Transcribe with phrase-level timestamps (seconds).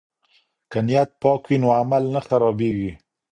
[0.71, 2.91] که نیت پاک وي نو عمل نه خرابیږي.